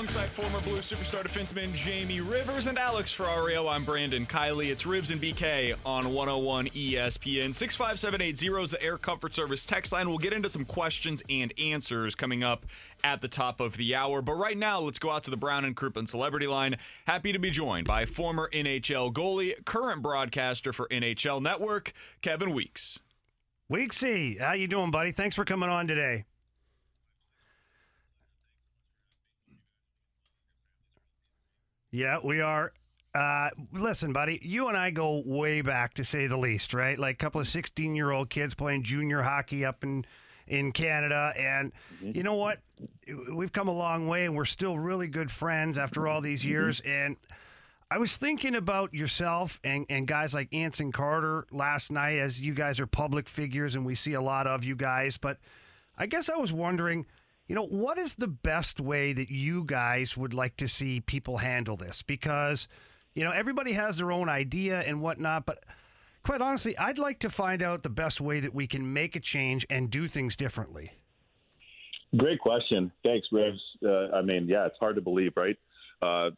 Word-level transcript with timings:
Alongside 0.00 0.30
former 0.30 0.62
Blue 0.62 0.78
superstar 0.78 1.22
defenseman 1.22 1.74
Jamie 1.74 2.22
Rivers 2.22 2.68
and 2.68 2.78
Alex 2.78 3.14
Ferrario, 3.14 3.70
I'm 3.70 3.84
Brandon 3.84 4.24
Kiley. 4.24 4.70
It's 4.70 4.84
Rivs 4.84 5.10
and 5.10 5.20
BK 5.20 5.74
on 5.84 6.14
101 6.14 6.68
ESPN. 6.68 7.52
65780 7.52 8.62
is 8.62 8.70
the 8.70 8.82
Air 8.82 8.96
Comfort 8.96 9.34
Service 9.34 9.66
text 9.66 9.92
line. 9.92 10.08
We'll 10.08 10.16
get 10.16 10.32
into 10.32 10.48
some 10.48 10.64
questions 10.64 11.22
and 11.28 11.52
answers 11.60 12.14
coming 12.14 12.42
up 12.42 12.64
at 13.04 13.20
the 13.20 13.28
top 13.28 13.60
of 13.60 13.76
the 13.76 13.94
hour. 13.94 14.22
But 14.22 14.36
right 14.36 14.56
now, 14.56 14.80
let's 14.80 14.98
go 14.98 15.10
out 15.10 15.22
to 15.24 15.30
the 15.30 15.36
Brown 15.36 15.66
and 15.66 15.76
Crouppen 15.76 16.08
Celebrity 16.08 16.46
Line. 16.46 16.78
Happy 17.06 17.30
to 17.32 17.38
be 17.38 17.50
joined 17.50 17.86
by 17.86 18.06
former 18.06 18.48
NHL 18.54 19.12
goalie, 19.12 19.62
current 19.66 20.00
broadcaster 20.00 20.72
for 20.72 20.88
NHL 20.88 21.42
Network, 21.42 21.92
Kevin 22.22 22.54
Weeks. 22.54 22.98
Weeksy, 23.70 24.40
how 24.40 24.54
you 24.54 24.66
doing, 24.66 24.90
buddy? 24.90 25.12
Thanks 25.12 25.36
for 25.36 25.44
coming 25.44 25.68
on 25.68 25.86
today. 25.86 26.24
Yeah, 31.90 32.18
we 32.22 32.40
are. 32.40 32.72
Uh, 33.14 33.50
listen, 33.72 34.12
buddy, 34.12 34.38
you 34.42 34.68
and 34.68 34.76
I 34.76 34.90
go 34.90 35.22
way 35.26 35.62
back 35.62 35.94
to 35.94 36.04
say 36.04 36.28
the 36.28 36.36
least, 36.36 36.72
right? 36.72 36.98
Like 36.98 37.16
a 37.16 37.18
couple 37.18 37.40
of 37.40 37.48
16 37.48 37.94
year 37.94 38.12
old 38.12 38.30
kids 38.30 38.54
playing 38.54 38.84
junior 38.84 39.22
hockey 39.22 39.64
up 39.64 39.82
in, 39.82 40.04
in 40.46 40.70
Canada. 40.70 41.32
And 41.36 41.72
you 42.00 42.22
know 42.22 42.36
what? 42.36 42.60
We've 43.32 43.52
come 43.52 43.66
a 43.66 43.74
long 43.74 44.06
way 44.06 44.24
and 44.24 44.36
we're 44.36 44.44
still 44.44 44.78
really 44.78 45.08
good 45.08 45.30
friends 45.30 45.76
after 45.78 46.06
all 46.06 46.20
these 46.20 46.44
years. 46.44 46.80
And 46.84 47.16
I 47.90 47.98
was 47.98 48.16
thinking 48.16 48.54
about 48.54 48.94
yourself 48.94 49.58
and, 49.64 49.84
and 49.88 50.06
guys 50.06 50.32
like 50.32 50.54
Anson 50.54 50.92
Carter 50.92 51.46
last 51.50 51.90
night 51.90 52.18
as 52.20 52.40
you 52.40 52.54
guys 52.54 52.78
are 52.78 52.86
public 52.86 53.28
figures 53.28 53.74
and 53.74 53.84
we 53.84 53.96
see 53.96 54.12
a 54.12 54.22
lot 54.22 54.46
of 54.46 54.62
you 54.62 54.76
guys. 54.76 55.16
But 55.16 55.38
I 55.98 56.06
guess 56.06 56.30
I 56.30 56.36
was 56.36 56.52
wondering, 56.52 57.06
you 57.50 57.56
know, 57.56 57.66
what 57.66 57.98
is 57.98 58.14
the 58.14 58.28
best 58.28 58.78
way 58.78 59.12
that 59.12 59.28
you 59.28 59.64
guys 59.64 60.16
would 60.16 60.32
like 60.32 60.56
to 60.58 60.68
see 60.68 61.00
people 61.00 61.38
handle 61.38 61.76
this? 61.76 62.00
Because, 62.00 62.68
you 63.12 63.24
know, 63.24 63.32
everybody 63.32 63.72
has 63.72 63.96
their 63.96 64.12
own 64.12 64.28
idea 64.28 64.82
and 64.82 65.02
whatnot, 65.02 65.46
but 65.46 65.64
quite 66.22 66.40
honestly, 66.40 66.78
I'd 66.78 66.96
like 66.96 67.18
to 67.18 67.28
find 67.28 67.60
out 67.60 67.82
the 67.82 67.90
best 67.90 68.20
way 68.20 68.38
that 68.38 68.54
we 68.54 68.68
can 68.68 68.92
make 68.92 69.16
a 69.16 69.20
change 69.20 69.66
and 69.68 69.90
do 69.90 70.06
things 70.06 70.36
differently. 70.36 70.92
Great 72.16 72.38
question. 72.38 72.92
Thanks, 73.02 73.26
Rivs. 73.32 73.58
Uh, 73.84 74.14
I 74.14 74.22
mean, 74.22 74.46
yeah, 74.46 74.66
it's 74.66 74.78
hard 74.78 74.94
to 74.94 75.02
believe, 75.02 75.32
right? 75.34 75.58
Uh, 76.00 76.30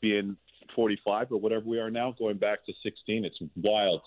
being 0.00 0.36
45 0.76 1.32
or 1.32 1.40
whatever 1.40 1.64
we 1.66 1.80
are 1.80 1.90
now, 1.90 2.14
going 2.16 2.36
back 2.36 2.64
to 2.66 2.72
16, 2.84 3.24
it's 3.24 3.38
wild. 3.56 4.00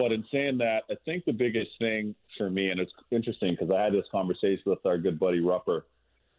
But 0.00 0.12
in 0.12 0.24
saying 0.32 0.56
that, 0.58 0.84
I 0.90 0.94
think 1.04 1.26
the 1.26 1.32
biggest 1.32 1.72
thing 1.78 2.14
for 2.38 2.48
me, 2.48 2.70
and 2.70 2.80
it's 2.80 2.92
interesting 3.10 3.50
because 3.50 3.70
I 3.70 3.82
had 3.82 3.92
this 3.92 4.06
conversation 4.10 4.62
with 4.64 4.78
our 4.86 4.96
good 4.96 5.20
buddy 5.20 5.40
Rupper 5.40 5.82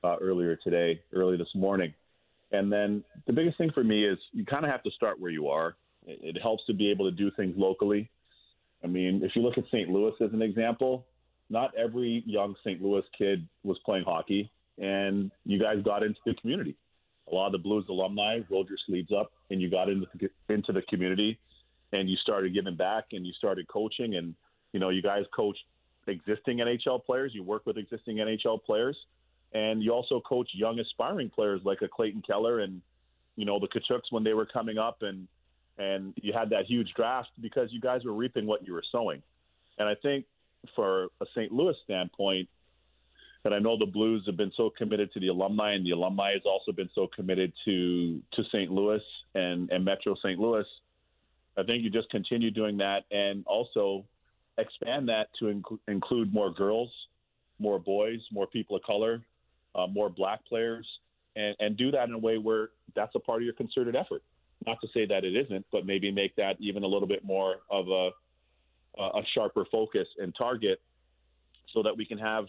uh, 0.04 0.16
earlier 0.20 0.56
today, 0.56 1.00
early 1.14 1.38
this 1.38 1.54
morning. 1.54 1.94
And 2.52 2.74
then 2.74 3.04
the 3.28 3.34
biggest 3.34 3.60
thing 3.60 3.70
for 3.72 3.84
me 3.84 4.04
is 4.04 4.18
you 4.32 4.46
kind 4.46 4.66
of 4.66 4.72
have 4.72 4.82
to 4.82 4.90
start 4.90 5.20
where 5.20 5.30
you 5.30 5.48
are. 5.50 5.76
It, 6.08 6.42
helps 6.42 6.66
to 6.66 6.74
be 6.74 6.90
able 6.90 7.08
to 7.08 7.16
do 7.16 7.30
things 7.38 7.54
locally. 7.56 8.10
I 8.84 8.88
mean, 8.88 9.22
if 9.24 9.36
you 9.36 9.44
look 9.44 9.60
at 9.60 9.66
St. 9.68 9.90
Louis 9.90 10.14
as 10.20 10.34
an 10.34 10.42
example, 10.42 11.06
not 11.52 11.70
every 11.78 12.24
young 12.26 12.56
St. 12.64 12.82
Louis 12.82 13.04
kid 13.16 13.48
was 13.64 13.78
playing 13.86 14.06
hockey, 14.06 14.52
and 14.80 15.30
you 15.46 15.60
guys 15.60 15.84
got 15.86 16.02
into 16.02 16.20
the 16.26 16.34
community. 16.34 16.76
A 17.32 17.36
lot 17.36 17.46
of 17.46 17.52
the 17.52 17.60
Blues 17.60 17.86
alumni 17.90 18.40
rolled 18.50 18.70
your 18.70 18.80
sleeves 18.88 19.12
up, 19.16 19.32
and 19.52 19.62
you 19.62 19.70
got 19.70 19.88
into 19.88 20.08
the, 20.20 20.30
into 20.52 20.72
the 20.74 20.82
community, 20.90 21.38
and 21.94 22.10
you 22.10 22.16
started 22.18 22.54
giving 22.54 22.76
back, 22.76 23.06
and 23.12 23.26
you 23.26 23.34
started 23.34 23.68
coaching, 23.68 24.16
and 24.16 24.36
you 24.74 24.80
know, 24.80 24.90
you 24.90 25.02
guys 25.02 25.26
coached 25.36 25.64
existing 26.08 26.60
NHL 26.60 27.04
players. 27.04 27.32
You 27.34 27.44
work 27.44 27.66
with 27.66 27.78
existing 27.78 28.18
NHL 28.18 28.64
players, 28.64 28.98
and 29.54 29.84
you 29.84 29.92
also 29.92 30.22
coach 30.22 30.50
young 30.54 30.80
aspiring 30.80 31.30
players 31.30 31.62
like 31.64 31.82
a 31.82 31.88
Clayton 31.88 32.24
Keller 32.26 32.60
and 32.60 32.82
you 33.36 33.46
know 33.46 33.60
the 33.60 33.68
Tkachuks 33.68 34.12
when 34.12 34.24
they 34.24 34.34
were 34.34 34.46
coming 34.46 34.78
up, 34.78 35.02
and 35.02 35.28
and 35.78 36.14
you 36.22 36.34
had 36.34 36.50
that 36.52 36.66
huge 36.66 36.94
draft 36.96 37.30
because 37.42 37.70
you 37.72 37.80
guys 37.82 38.04
were 38.04 38.14
reaping 38.14 38.46
what 38.46 38.66
you 38.66 38.74
were 38.74 38.84
sowing. 38.92 39.22
And 39.78 39.88
I 39.88 39.96
think 39.96 40.26
for 40.76 41.06
a 41.22 41.26
St. 41.34 41.52
Louis 41.52 41.76
standpoint, 41.84 42.48
and 43.44 43.54
I 43.54 43.60
know 43.60 43.78
the 43.78 43.88
Blues 43.88 44.24
have 44.28 44.38
been 44.38 44.52
so 44.56 44.70
committed 44.70 45.12
to 45.14 45.20
the 45.20 45.30
alumni, 45.30 45.74
and 45.74 45.86
the 45.86 45.92
alumni 45.92 46.34
has 46.34 46.44
also 46.46 46.72
been 46.72 46.90
so 46.94 47.08
committed 47.08 47.52
to 47.66 48.22
to 48.34 48.44
St. 48.52 48.72
Louis 48.72 49.02
and 49.34 49.72
and 49.72 49.84
Metro 49.84 50.16
St. 50.16 50.40
Louis. 50.40 50.66
I 51.58 51.64
think 51.64 51.84
you 51.84 51.90
just 51.90 52.10
continue 52.10 52.52
doing 52.52 52.78
that, 52.78 53.04
and 53.12 53.44
also 53.46 54.06
expand 54.58 55.10
that 55.10 55.28
to 55.40 55.46
inc- 55.46 55.80
include 55.88 56.34
more 56.34 56.52
girls, 56.52 56.90
more 57.60 57.80
boys, 57.80 58.20
more 58.32 58.48
people 58.48 58.76
of 58.76 58.84
color, 58.84 59.22
uh, 59.76 59.88
more 59.88 60.10
black 60.10 60.46
players, 60.46 60.88
and, 61.36 61.56
and 61.60 61.78
do 61.78 61.92
that 61.92 62.08
in 62.08 62.14
a 62.14 62.18
way 62.18 62.38
where 62.38 62.70
that's 62.96 63.16
a 63.16 63.20
part 63.20 63.42
of 63.42 63.46
your 63.46 63.54
concerted 63.54 63.96
effort. 63.96 64.24
Not 64.66 64.80
to 64.82 64.88
say 64.94 65.06
that 65.08 65.24
it 65.24 65.36
isn't, 65.36 65.66
but 65.72 65.86
maybe 65.86 66.12
make 66.12 66.36
that 66.36 66.56
even 66.60 66.84
a 66.84 66.88
little 66.88 67.08
bit 67.08 67.24
more 67.24 67.58
of 67.70 67.88
a 67.88 68.10
a 69.00 69.22
sharper 69.34 69.66
focus 69.72 70.06
and 70.18 70.36
target, 70.36 70.82
so 71.74 71.82
that 71.82 71.96
we 71.96 72.06
can 72.06 72.18
have 72.18 72.46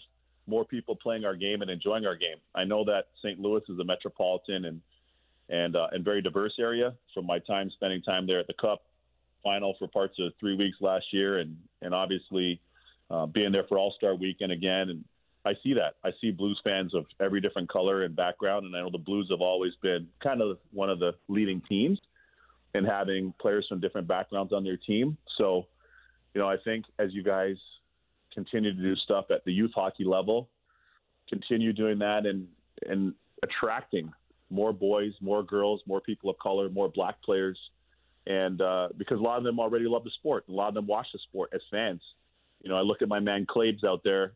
more 0.49 0.65
people 0.65 0.97
playing 0.97 1.25
our 1.25 1.37
game 1.37 1.63
and 1.63 1.71
enjoying 1.71 2.05
our 2.05 2.17
game. 2.17 2.37
I 2.53 2.65
know 2.65 2.85
that 2.85 3.05
St. 3.23 3.39
Louis 3.39 3.63
is 3.69 3.79
a 3.79 3.85
metropolitan 3.85 4.65
and 4.65 4.81
and 5.49 5.77
uh, 5.77 5.87
and 5.93 6.05
very 6.05 6.21
diverse 6.21 6.55
area. 6.59 6.95
From 7.15 7.27
my 7.27 7.39
time 7.39 7.71
spending 7.71 8.03
time 8.03 8.27
there 8.27 8.41
at 8.41 8.49
the 8.49 8.55
Cup 8.55 8.83
final 9.43 9.75
for 9.79 9.89
parts 9.89 10.15
of 10.19 10.33
three 10.39 10.57
weeks 10.57 10.77
last 10.81 11.07
year, 11.13 11.39
and 11.39 11.57
and 11.81 11.95
obviously 11.95 12.61
uh, 13.11 13.27
being 13.27 13.53
there 13.53 13.65
for 13.69 13.79
All 13.79 13.95
Star 13.97 14.15
Weekend 14.15 14.53
again, 14.53 14.91
and 14.91 15.05
I 15.45 15.55
see 15.63 15.75
that. 15.75 15.95
I 16.05 16.13
see 16.21 16.31
Blues 16.31 16.61
fans 16.67 16.95
of 16.95 17.05
every 17.21 17.41
different 17.41 17.69
color 17.69 18.03
and 18.05 18.15
background, 18.15 18.67
and 18.67 18.77
I 18.77 18.81
know 18.81 18.91
the 18.91 18.99
Blues 18.99 19.29
have 19.31 19.41
always 19.41 19.73
been 19.83 20.09
kind 20.23 20.41
of 20.41 20.59
one 20.73 20.89
of 20.89 20.99
the 20.99 21.13
leading 21.29 21.61
teams 21.69 21.99
in 22.75 22.85
having 22.85 23.35
players 23.41 23.67
from 23.69 23.81
different 23.81 24.09
backgrounds 24.09 24.53
on 24.53 24.65
their 24.65 24.77
team. 24.77 25.17
So, 25.37 25.67
you 26.35 26.41
know, 26.41 26.49
I 26.49 26.57
think 26.65 26.87
as 26.99 27.13
you 27.13 27.23
guys 27.23 27.57
continue 28.33 28.75
to 28.75 28.83
do 28.83 28.97
stuff 28.97 29.27
at 29.31 29.45
the 29.45 29.53
youth 29.53 29.73
hockey 29.75 30.05
level, 30.05 30.49
continue 31.29 31.73
doing 31.73 31.99
that 31.99 32.27
and 32.27 32.47
and 32.89 33.15
attracting 33.43 34.13
more 34.51 34.73
boys, 34.73 35.13
more 35.21 35.43
girls, 35.43 35.81
more 35.87 36.01
people 36.01 36.31
of 36.31 36.39
color, 36.39 36.69
more 36.69 36.89
black 36.89 37.21
players, 37.23 37.59
and 38.27 38.61
uh, 38.61 38.89
because 38.97 39.19
a 39.19 39.23
lot 39.23 39.39
of 39.39 39.45
them 39.45 39.59
already 39.59 39.87
love 39.87 40.05
the 40.05 40.11
sport, 40.11 40.45
a 40.49 40.53
lot 40.53 40.69
of 40.69 40.75
them 40.75 40.87
watch 40.87 41.07
the 41.13 41.19
sport 41.19 41.51
as 41.55 41.61
fans. 41.71 42.01
You 42.63 42.71
know, 42.71 42.77
I 42.77 42.83
look 42.83 43.03
at 43.03 43.09
my 43.09 43.21
man 43.21 43.47
Claves 43.47 43.83
out 43.83 44.03
there, 44.05 44.35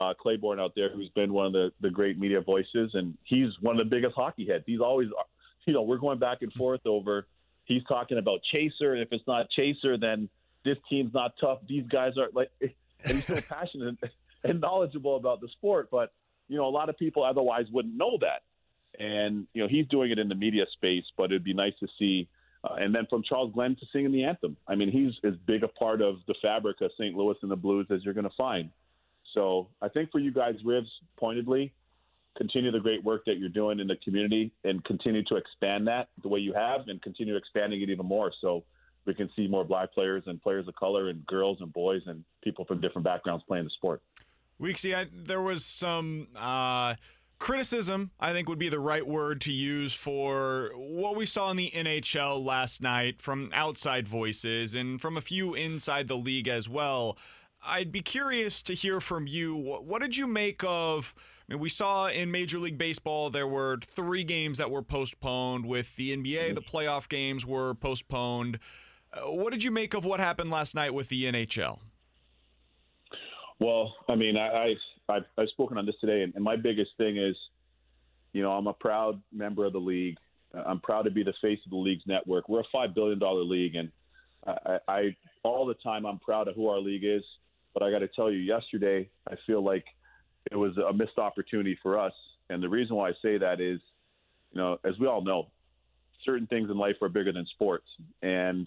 uh, 0.00 0.12
Claiborne 0.18 0.60
out 0.60 0.72
there, 0.76 0.90
who's 0.90 1.08
been 1.10 1.32
one 1.32 1.46
of 1.46 1.52
the, 1.52 1.72
the 1.80 1.90
great 1.90 2.18
media 2.18 2.40
voices, 2.40 2.90
and 2.94 3.16
he's 3.24 3.48
one 3.60 3.78
of 3.78 3.88
the 3.88 3.90
biggest 3.90 4.14
hockey 4.14 4.46
heads. 4.46 4.64
He's 4.66 4.80
always, 4.80 5.08
you 5.66 5.72
know, 5.72 5.82
we're 5.82 5.98
going 5.98 6.18
back 6.18 6.42
and 6.42 6.52
forth 6.52 6.82
over. 6.84 7.26
He's 7.64 7.82
talking 7.84 8.18
about 8.18 8.40
Chaser, 8.52 8.92
and 8.92 9.02
if 9.02 9.08
it's 9.12 9.26
not 9.26 9.48
Chaser, 9.50 9.96
then 9.96 10.28
this 10.64 10.76
team's 10.90 11.14
not 11.14 11.32
tough. 11.40 11.60
These 11.66 11.86
guys 11.86 12.18
are 12.18 12.28
like, 12.34 12.50
and 12.60 12.72
he's 13.16 13.26
so 13.26 13.40
passionate 13.48 13.96
and 14.44 14.60
knowledgeable 14.60 15.16
about 15.16 15.40
the 15.40 15.48
sport. 15.48 15.88
But 15.90 16.12
you 16.48 16.56
know, 16.56 16.66
a 16.66 16.70
lot 16.70 16.88
of 16.88 16.98
people 16.98 17.24
otherwise 17.24 17.66
wouldn't 17.72 17.96
know 17.96 18.18
that. 18.20 18.42
And 19.02 19.46
you 19.54 19.62
know, 19.62 19.68
he's 19.68 19.86
doing 19.86 20.10
it 20.10 20.18
in 20.18 20.28
the 20.28 20.34
media 20.34 20.66
space, 20.72 21.04
but 21.16 21.24
it'd 21.24 21.44
be 21.44 21.54
nice 21.54 21.72
to 21.80 21.88
see 21.98 22.28
Uh, 22.64 22.74
and 22.78 22.94
then 22.94 23.06
from 23.10 23.22
Charles 23.22 23.52
Glenn 23.52 23.74
to 23.76 23.86
singing 23.92 24.12
the 24.12 24.24
anthem. 24.24 24.56
I 24.68 24.76
mean, 24.76 24.90
he's 24.90 25.12
as 25.24 25.36
big 25.46 25.64
a 25.64 25.68
part 25.68 26.00
of 26.00 26.16
the 26.28 26.34
fabric 26.40 26.80
of 26.80 26.92
St. 26.98 27.16
Louis 27.16 27.36
and 27.42 27.50
the 27.50 27.56
Blues 27.56 27.86
as 27.90 28.04
you're 28.04 28.14
going 28.14 28.28
to 28.28 28.36
find. 28.36 28.70
So 29.34 29.68
I 29.80 29.88
think 29.88 30.12
for 30.12 30.20
you 30.20 30.32
guys, 30.32 30.54
Rivs, 30.64 30.88
pointedly, 31.16 31.72
continue 32.36 32.70
the 32.70 32.80
great 32.80 33.02
work 33.02 33.24
that 33.26 33.38
you're 33.38 33.48
doing 33.48 33.80
in 33.80 33.86
the 33.86 33.96
community 33.96 34.52
and 34.64 34.84
continue 34.84 35.22
to 35.24 35.36
expand 35.36 35.86
that 35.86 36.08
the 36.22 36.28
way 36.28 36.40
you 36.40 36.52
have 36.52 36.88
and 36.88 37.02
continue 37.02 37.36
expanding 37.36 37.82
it 37.82 37.90
even 37.90 38.06
more 38.06 38.32
so 38.40 38.64
we 39.04 39.14
can 39.14 39.28
see 39.34 39.46
more 39.48 39.64
black 39.64 39.92
players 39.92 40.22
and 40.26 40.40
players 40.40 40.68
of 40.68 40.74
color 40.76 41.08
and 41.08 41.26
girls 41.26 41.58
and 41.60 41.72
boys 41.72 42.02
and 42.06 42.24
people 42.42 42.64
from 42.64 42.80
different 42.80 43.04
backgrounds 43.04 43.44
playing 43.46 43.64
the 43.64 43.70
sport. 43.70 44.00
Weeksy, 44.60 44.94
I, 44.94 45.06
there 45.12 45.42
was 45.42 45.64
some 45.64 46.28
uh, 46.36 46.94
criticism, 47.42 48.12
I 48.20 48.32
think 48.32 48.48
would 48.48 48.58
be 48.58 48.68
the 48.68 48.80
right 48.80 49.06
word 49.06 49.40
to 49.42 49.52
use 49.52 49.92
for 49.92 50.70
what 50.76 51.16
we 51.16 51.26
saw 51.26 51.50
in 51.50 51.56
the 51.56 51.72
NHL 51.74 52.42
last 52.42 52.80
night 52.80 53.20
from 53.20 53.50
outside 53.52 54.06
voices 54.06 54.76
and 54.76 55.00
from 55.00 55.16
a 55.16 55.20
few 55.20 55.52
inside 55.52 56.06
the 56.06 56.16
league 56.16 56.46
as 56.46 56.68
well. 56.68 57.18
I'd 57.64 57.90
be 57.90 58.00
curious 58.00 58.62
to 58.62 58.74
hear 58.74 59.00
from 59.00 59.26
you. 59.26 59.56
What, 59.56 60.00
did 60.00 60.16
you 60.16 60.28
make 60.28 60.62
of? 60.64 61.14
I 61.48 61.54
mean, 61.54 61.60
we 61.60 61.68
saw 61.68 62.06
in 62.06 62.30
Major 62.30 62.60
League 62.60 62.78
Baseball 62.78 63.28
there 63.28 63.48
were 63.48 63.78
three 63.84 64.22
games 64.22 64.58
that 64.58 64.70
were 64.70 64.82
postponed. 64.82 65.66
With 65.66 65.96
the 65.96 66.16
NBA, 66.16 66.54
the 66.54 66.62
playoff 66.62 67.08
games 67.08 67.44
were 67.44 67.74
postponed. 67.74 68.60
Uh, 69.12 69.32
what 69.32 69.52
did 69.52 69.64
you 69.64 69.72
make 69.72 69.94
of 69.94 70.04
what 70.04 70.20
happened 70.20 70.50
last 70.52 70.76
night 70.76 70.94
with 70.94 71.08
the 71.08 71.24
NHL? 71.24 71.80
Well, 73.58 73.94
I 74.08 74.14
mean, 74.14 74.36
I, 74.36 74.48
I 74.48 74.74
I've, 75.12 75.24
I've 75.38 75.48
spoken 75.48 75.78
on 75.78 75.86
this 75.86 75.94
today, 76.00 76.22
and, 76.22 76.34
and 76.34 76.44
my 76.44 76.56
biggest 76.56 76.90
thing 76.96 77.16
is, 77.16 77.36
you 78.32 78.42
know, 78.42 78.52
I'm 78.52 78.66
a 78.66 78.72
proud 78.72 79.20
member 79.32 79.64
of 79.64 79.72
the 79.72 79.80
league. 79.80 80.16
Uh, 80.54 80.62
I'm 80.66 80.80
proud 80.80 81.02
to 81.02 81.10
be 81.10 81.22
the 81.22 81.34
face 81.40 81.58
of 81.64 81.70
the 81.70 81.76
league's 81.76 82.04
network. 82.06 82.48
We're 82.48 82.60
a 82.60 82.70
five 82.72 82.94
billion 82.94 83.18
dollar 83.18 83.42
league, 83.42 83.74
and 83.74 83.90
I, 84.46 84.78
I 84.88 85.16
all 85.42 85.66
the 85.66 85.74
time 85.74 86.04
I'm 86.06 86.18
proud 86.18 86.48
of 86.48 86.54
who 86.54 86.68
our 86.68 86.78
league 86.78 87.04
is. 87.04 87.22
But 87.74 87.82
I 87.82 87.90
got 87.90 88.00
to 88.00 88.08
tell 88.08 88.30
you, 88.30 88.38
yesterday 88.38 89.08
I 89.30 89.34
feel 89.46 89.64
like 89.64 89.84
it 90.50 90.56
was 90.56 90.76
a 90.76 90.92
missed 90.92 91.18
opportunity 91.18 91.78
for 91.82 91.98
us. 91.98 92.12
And 92.50 92.62
the 92.62 92.68
reason 92.68 92.96
why 92.96 93.08
I 93.08 93.12
say 93.22 93.38
that 93.38 93.60
is, 93.60 93.80
you 94.52 94.60
know, 94.60 94.78
as 94.84 94.98
we 94.98 95.06
all 95.06 95.22
know, 95.22 95.48
certain 96.24 96.46
things 96.46 96.70
in 96.70 96.76
life 96.76 96.96
are 97.00 97.08
bigger 97.08 97.32
than 97.32 97.46
sports. 97.46 97.86
And 98.22 98.66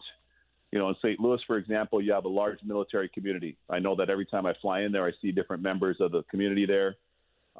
you 0.71 0.79
know, 0.79 0.89
in 0.89 0.95
St. 0.95 1.19
Louis, 1.19 1.39
for 1.47 1.57
example, 1.57 2.01
you 2.01 2.11
have 2.11 2.25
a 2.25 2.29
large 2.29 2.59
military 2.63 3.09
community. 3.09 3.57
I 3.69 3.79
know 3.79 3.95
that 3.95 4.09
every 4.09 4.25
time 4.25 4.45
I 4.45 4.53
fly 4.61 4.81
in 4.81 4.91
there, 4.91 5.05
I 5.05 5.11
see 5.21 5.31
different 5.31 5.63
members 5.63 5.97
of 5.99 6.11
the 6.11 6.23
community 6.23 6.65
there. 6.65 6.95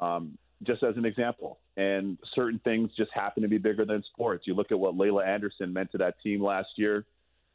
Um, 0.00 0.36
just 0.62 0.82
as 0.82 0.96
an 0.96 1.04
example, 1.04 1.58
and 1.76 2.18
certain 2.34 2.58
things 2.64 2.90
just 2.96 3.10
happen 3.14 3.42
to 3.42 3.48
be 3.48 3.58
bigger 3.58 3.84
than 3.84 4.02
sports. 4.12 4.46
You 4.46 4.54
look 4.54 4.72
at 4.72 4.78
what 4.78 4.96
Laila 4.96 5.24
Anderson 5.24 5.72
meant 5.72 5.92
to 5.92 5.98
that 5.98 6.20
team 6.22 6.42
last 6.42 6.68
year. 6.76 7.04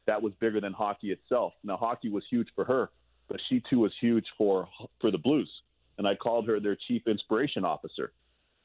That 0.06 0.22
was 0.22 0.32
bigger 0.40 0.60
than 0.60 0.72
hockey 0.72 1.10
itself. 1.10 1.52
Now, 1.64 1.76
hockey 1.76 2.08
was 2.08 2.24
huge 2.30 2.48
for 2.54 2.64
her, 2.64 2.90
but 3.28 3.40
she 3.48 3.62
too 3.68 3.80
was 3.80 3.92
huge 4.00 4.26
for 4.38 4.68
for 5.00 5.10
the 5.10 5.18
Blues. 5.18 5.50
And 5.98 6.06
I 6.06 6.14
called 6.14 6.48
her 6.48 6.58
their 6.58 6.76
chief 6.88 7.06
inspiration 7.06 7.64
officer. 7.64 8.12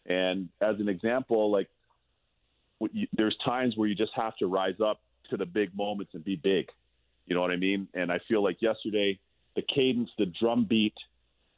And 0.06 0.50
as 0.62 0.80
an 0.80 0.88
example, 0.88 1.51
like 1.51 1.68
there's 3.13 3.36
times 3.44 3.75
where 3.75 3.88
you 3.88 3.95
just 3.95 4.13
have 4.16 4.36
to 4.38 4.48
rise 4.48 4.80
up 4.83 5.00
to 5.30 5.38
the 5.38 5.46
big 5.46 5.76
moments 5.76 6.14
and 6.14 6.24
be 6.24 6.36
big. 6.36 6.70
You 7.26 7.36
know 7.36 7.42
what 7.42 7.52
I 7.52 7.58
mean? 7.58 7.88
And 7.94 8.12
I 8.12 8.20
feel 8.28 8.44
like 8.44 8.62
yesterday, 8.62 9.20
the 9.56 9.64
cadence, 9.74 10.10
the 10.18 10.28
drumbeat 10.40 10.96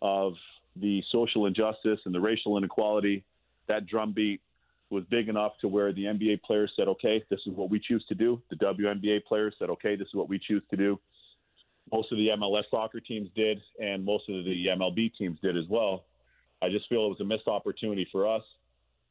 of 0.02 0.34
the 0.76 1.04
social 1.12 1.46
injustice 1.46 2.00
and 2.06 2.14
the 2.14 2.20
racial 2.20 2.58
inequality, 2.58 3.24
that 3.68 3.86
drumbeat 3.86 4.42
was 4.90 5.04
big 5.12 5.30
enough 5.30 5.54
to 5.62 5.68
where 5.68 5.94
the 5.94 6.06
NBA 6.06 6.42
players 6.42 6.72
said, 6.76 6.88
okay, 6.88 7.24
this 7.30 7.40
is 7.46 7.54
what 7.54 7.70
we 7.70 7.80
choose 7.80 8.04
to 8.10 8.16
do. 8.16 8.42
The 8.50 8.56
WNBA 8.56 9.26
players 9.26 9.54
said, 9.60 9.70
okay, 9.70 9.96
this 9.96 10.08
is 10.08 10.16
what 10.16 10.30
we 10.30 10.40
choose 10.40 10.64
to 10.72 10.78
do. 10.78 11.00
Most 11.92 12.12
of 12.12 12.18
the 12.18 12.30
MLS 12.38 12.64
soccer 12.72 13.00
teams 13.00 13.30
did, 13.36 13.62
and 13.80 14.04
most 14.04 14.30
of 14.30 14.46
the 14.46 14.66
MLB 14.68 15.12
teams 15.16 15.40
did 15.42 15.58
as 15.58 15.66
well. 15.70 16.06
I 16.62 16.70
just 16.70 16.88
feel 16.90 17.06
it 17.06 17.10
was 17.10 17.22
a 17.22 17.26
missed 17.26 17.48
opportunity 17.48 18.08
for 18.12 18.28
us 18.28 18.44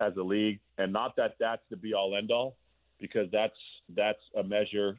as 0.00 0.16
a 0.16 0.22
league, 0.22 0.60
and 0.78 0.92
not 0.92 1.16
that 1.16 1.36
that's 1.40 1.62
the 1.70 1.76
be 1.76 1.94
all 1.94 2.16
end 2.16 2.30
all, 2.30 2.56
because 3.00 3.28
that's 3.32 3.56
that's 3.96 4.18
a 4.36 4.42
measure 4.42 4.98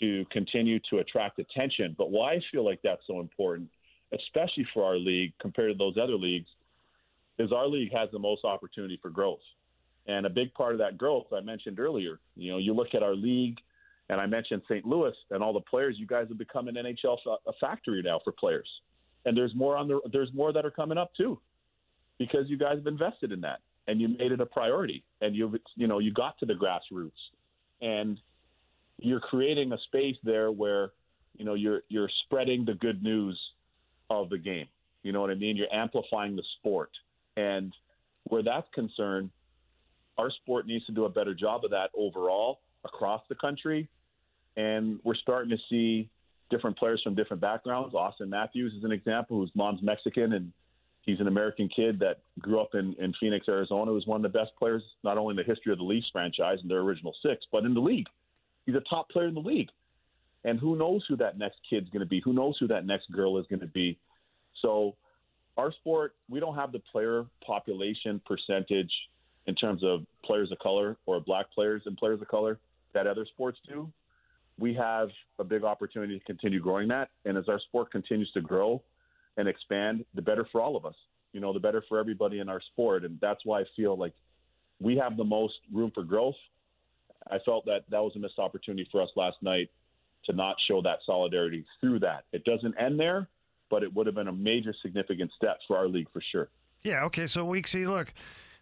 to 0.00 0.24
continue 0.30 0.78
to 0.90 0.98
attract 0.98 1.38
attention. 1.38 1.94
But 1.96 2.10
why 2.10 2.34
I 2.34 2.40
feel 2.52 2.64
like 2.64 2.80
that's 2.82 3.02
so 3.06 3.20
important, 3.20 3.68
especially 4.12 4.66
for 4.74 4.84
our 4.84 4.96
league 4.96 5.32
compared 5.40 5.72
to 5.72 5.78
those 5.78 5.96
other 5.96 6.16
leagues, 6.16 6.48
is 7.38 7.52
our 7.52 7.66
league 7.66 7.92
has 7.94 8.10
the 8.12 8.18
most 8.18 8.44
opportunity 8.44 8.98
for 9.00 9.10
growth. 9.10 9.40
And 10.06 10.26
a 10.26 10.30
big 10.30 10.52
part 10.54 10.72
of 10.72 10.78
that 10.78 10.98
growth 10.98 11.26
I 11.36 11.40
mentioned 11.40 11.80
earlier, 11.80 12.20
you 12.36 12.52
know, 12.52 12.58
you 12.58 12.72
look 12.72 12.94
at 12.94 13.02
our 13.02 13.14
league, 13.14 13.58
and 14.08 14.20
I 14.20 14.26
mentioned 14.26 14.62
St. 14.68 14.86
Louis 14.86 15.14
and 15.30 15.42
all 15.42 15.52
the 15.52 15.60
players. 15.60 15.96
You 15.98 16.06
guys 16.06 16.26
have 16.28 16.38
become 16.38 16.68
an 16.68 16.76
NHL 16.76 17.16
a 17.46 17.52
factory 17.60 18.02
now 18.02 18.20
for 18.22 18.32
players, 18.32 18.68
and 19.24 19.36
there's 19.36 19.54
more 19.54 19.76
on 19.76 19.88
the 19.88 20.00
there's 20.12 20.32
more 20.32 20.52
that 20.52 20.64
are 20.64 20.70
coming 20.70 20.98
up 20.98 21.12
too, 21.16 21.40
because 22.18 22.48
you 22.48 22.56
guys 22.56 22.76
have 22.76 22.86
invested 22.86 23.32
in 23.32 23.40
that 23.40 23.60
and 23.88 24.00
you 24.00 24.08
made 24.08 24.32
it 24.32 24.40
a 24.40 24.46
priority, 24.46 25.04
and 25.20 25.34
you've 25.34 25.54
you 25.76 25.86
know 25.86 25.98
you 25.98 26.12
got 26.12 26.38
to 26.38 26.46
the 26.46 26.54
grassroots, 26.54 27.10
and 27.80 28.18
you're 28.98 29.20
creating 29.20 29.72
a 29.72 29.78
space 29.86 30.16
there 30.24 30.50
where 30.50 30.90
you 31.36 31.44
know 31.44 31.54
you're 31.54 31.82
you're 31.88 32.10
spreading 32.24 32.64
the 32.64 32.74
good 32.74 33.02
news 33.02 33.38
of 34.10 34.30
the 34.30 34.38
game. 34.38 34.66
You 35.02 35.12
know 35.12 35.20
what 35.20 35.30
I 35.30 35.34
mean? 35.34 35.56
You're 35.56 35.72
amplifying 35.72 36.36
the 36.36 36.42
sport, 36.58 36.90
and 37.36 37.72
where 38.24 38.42
that's 38.42 38.66
concerned, 38.74 39.30
our 40.18 40.30
sport 40.30 40.66
needs 40.66 40.84
to 40.86 40.92
do 40.92 41.04
a 41.04 41.08
better 41.08 41.34
job 41.34 41.64
of 41.64 41.70
that 41.70 41.90
overall 41.96 42.60
across 42.84 43.22
the 43.28 43.34
country. 43.34 43.88
And 44.56 45.00
we're 45.04 45.16
starting 45.16 45.50
to 45.50 45.58
see 45.68 46.08
different 46.50 46.78
players 46.78 47.00
from 47.02 47.14
different 47.14 47.42
backgrounds. 47.42 47.94
Auston 47.94 48.28
Matthews 48.28 48.72
is 48.72 48.84
an 48.84 48.92
example, 48.92 49.38
whose 49.38 49.50
mom's 49.54 49.82
Mexican 49.82 50.32
and 50.32 50.52
he's 51.06 51.20
an 51.20 51.28
American 51.28 51.68
kid 51.68 51.98
that 52.00 52.18
grew 52.40 52.60
up 52.60 52.74
in, 52.74 52.94
in 52.98 53.14
Phoenix, 53.18 53.48
Arizona. 53.48 53.92
Was 53.92 54.06
one 54.06 54.24
of 54.24 54.30
the 54.30 54.38
best 54.38 54.50
players, 54.58 54.82
not 55.04 55.16
only 55.16 55.32
in 55.32 55.36
the 55.36 55.44
history 55.44 55.72
of 55.72 55.78
the 55.78 55.84
Leafs 55.84 56.08
franchise 56.12 56.58
and 56.60 56.70
their 56.70 56.80
original 56.80 57.14
six, 57.22 57.46
but 57.50 57.64
in 57.64 57.72
the 57.72 57.80
league. 57.80 58.08
He's 58.66 58.74
a 58.74 58.80
top 58.80 59.08
player 59.08 59.28
in 59.28 59.34
the 59.34 59.40
league. 59.40 59.68
And 60.44 60.58
who 60.60 60.76
knows 60.76 61.04
who 61.08 61.16
that 61.16 61.38
next 61.38 61.58
kid's 61.68 61.88
going 61.90 62.00
to 62.00 62.06
be? 62.06 62.20
Who 62.20 62.32
knows 62.32 62.56
who 62.58 62.66
that 62.68 62.84
next 62.84 63.10
girl 63.10 63.38
is 63.38 63.46
going 63.46 63.60
to 63.60 63.66
be? 63.66 63.98
So, 64.60 64.96
our 65.56 65.72
sport, 65.72 66.14
we 66.28 66.38
don't 66.38 66.54
have 66.54 66.70
the 66.70 66.80
player 66.80 67.24
population 67.44 68.20
percentage 68.26 68.92
in 69.46 69.54
terms 69.54 69.82
of 69.82 70.04
players 70.24 70.52
of 70.52 70.58
color 70.58 70.96
or 71.06 71.18
black 71.20 71.50
players 71.52 71.82
and 71.86 71.96
players 71.96 72.20
of 72.20 72.28
color 72.28 72.58
that 72.92 73.06
other 73.06 73.24
sports 73.24 73.58
do. 73.66 73.90
We 74.58 74.74
have 74.74 75.08
a 75.38 75.44
big 75.44 75.64
opportunity 75.64 76.18
to 76.18 76.24
continue 76.24 76.60
growing 76.60 76.88
that. 76.88 77.08
And 77.24 77.38
as 77.38 77.48
our 77.48 77.60
sport 77.60 77.90
continues 77.90 78.30
to 78.32 78.40
grow 78.40 78.82
and 79.36 79.48
expand, 79.48 80.04
the 80.14 80.22
better 80.22 80.46
for 80.50 80.60
all 80.60 80.76
of 80.76 80.84
us. 80.84 80.94
You 81.32 81.40
know, 81.40 81.52
the 81.52 81.60
better 81.60 81.84
for 81.88 81.98
everybody 81.98 82.40
in 82.40 82.48
our 82.48 82.60
sport. 82.72 83.04
And 83.04 83.18
that's 83.20 83.44
why 83.44 83.60
I 83.60 83.64
feel 83.74 83.96
like 83.96 84.14
we 84.80 84.96
have 84.96 85.16
the 85.16 85.24
most 85.24 85.54
room 85.72 85.90
for 85.94 86.02
growth 86.02 86.36
I 87.30 87.38
felt 87.44 87.64
that 87.66 87.84
that 87.90 88.02
was 88.02 88.12
a 88.16 88.18
missed 88.18 88.38
opportunity 88.38 88.88
for 88.90 89.02
us 89.02 89.10
last 89.16 89.36
night 89.42 89.70
to 90.24 90.32
not 90.32 90.56
show 90.66 90.82
that 90.82 90.98
solidarity 91.04 91.64
through 91.80 92.00
that. 92.00 92.24
It 92.32 92.44
doesn't 92.44 92.74
end 92.78 92.98
there, 92.98 93.28
but 93.70 93.82
it 93.82 93.92
would 93.94 94.06
have 94.06 94.14
been 94.14 94.28
a 94.28 94.32
major 94.32 94.74
significant 94.82 95.30
step 95.36 95.58
for 95.66 95.76
our 95.76 95.88
league 95.88 96.08
for 96.12 96.22
sure. 96.32 96.48
Yeah. 96.82 97.04
Okay. 97.04 97.26
So 97.26 97.46
Weeksy, 97.46 97.86
look, 97.86 98.12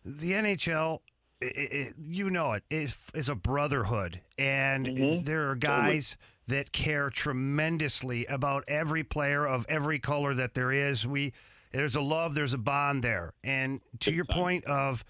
the 0.05 0.33
NHL. 0.33 1.01
It, 1.41 1.73
it, 1.73 1.95
you 2.01 2.31
know 2.31 2.53
it 2.53 2.63
is 2.71 2.97
is 3.13 3.29
a 3.29 3.35
brotherhood, 3.35 4.21
and 4.39 4.87
mm-hmm. 4.87 5.25
there 5.25 5.51
are 5.51 5.57
guys. 5.57 6.17
That 6.47 6.73
care 6.73 7.11
tremendously 7.11 8.27
about 8.27 8.65
every 8.69 9.03
player 9.03 9.47
of 9.47 9.65
every 9.69 9.99
color 9.99 10.35
that 10.35 10.55
there 10.55 10.73
is. 10.73 11.07
We 11.07 11.33
there's 11.73 11.97
a 11.97 12.01
love, 12.01 12.35
there's 12.35 12.55
a 12.55 12.59
bond 12.59 13.03
there, 13.03 13.33
and 13.43 13.81
to 14.01 14.13
your 14.13 14.25
point 14.25 14.65
of 14.65 15.05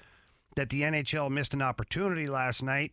that 0.57 0.71
the 0.71 0.83
NHL 0.83 1.31
missed 1.31 1.53
an 1.53 1.63
opportunity 1.63 2.27
last 2.27 2.63
night 2.63 2.93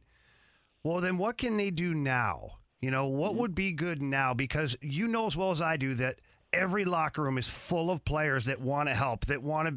well, 0.84 1.02
then 1.02 1.18
what 1.18 1.38
can 1.38 1.58
they 1.58 1.72
do 1.72 1.94
now? 1.94 2.58
You 2.82 2.92
know, 2.92 3.08
what 3.08 3.32
mm-hmm. 3.32 3.42
would 3.42 3.56
be 3.56 3.72
good 3.72 4.02
now? 4.02 4.34
Because 4.34 4.76
you 4.82 5.08
know 5.08 5.28
as 5.28 5.38
well 5.38 5.52
as 5.52 5.62
I 5.62 5.78
do 5.78 5.94
that 5.96 6.20
every 6.52 6.84
locker 6.84 7.22
room 7.22 7.38
is 7.38 7.48
full 7.48 7.90
of 7.90 8.04
players 8.04 8.46
that 8.46 8.60
want 8.60 8.90
to 8.90 8.96
help, 8.96 9.26
that 9.28 9.42
want 9.42 9.70
to, 9.70 9.76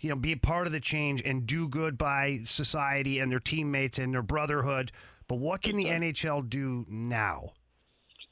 you 0.00 0.08
know, 0.08 0.16
be 0.16 0.32
a 0.32 0.36
part 0.36 0.66
of 0.66 0.72
the 0.72 0.80
change 0.80 1.22
and 1.24 1.46
do 1.46 1.68
good 1.68 1.96
by 1.96 2.40
society 2.44 3.18
and 3.18 3.30
their 3.30 3.38
teammates 3.38 3.98
and 3.98 4.12
their 4.12 4.22
brotherhood. 4.22 4.90
But 5.28 5.36
what 5.36 5.62
can 5.62 5.76
the 5.76 5.84
NHL 5.84 6.48
do 6.48 6.86
now? 6.88 7.52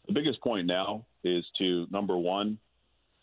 The 0.06 0.12
biggest 0.12 0.40
point 0.42 0.66
now 0.66 1.06
is 1.22 1.44
to 1.58 1.86
number 1.90 2.16
one, 2.16 2.58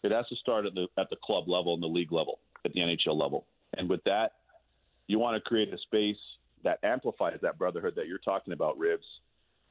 it 0.04 0.12
has 0.12 0.28
to 0.30 0.36
start 0.36 0.66
at 0.66 0.74
the 0.74 0.88
at 0.98 1.10
the 1.10 1.18
club 1.24 1.48
level 1.48 1.74
and 1.74 1.84
the 1.84 1.88
league 1.88 2.12
level, 2.12 2.40
at 2.66 2.74
the 2.74 2.80
NHL 2.80 3.20
level. 3.20 3.46
And 3.78 3.90
with 3.90 4.04
that, 4.06 4.34
you 5.08 5.20
want 5.20 5.36
to 5.36 5.48
create 5.48 5.74
a 5.74 5.78
space 5.78 6.18
that 6.64 6.80
amplifies 6.84 7.40
that 7.42 7.58
brotherhood 7.58 7.96
that 7.96 8.08
you're 8.08 8.18
talking 8.18 8.54
about, 8.54 8.78
Rivs, 8.78 9.00